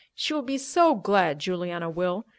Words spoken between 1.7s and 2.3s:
will.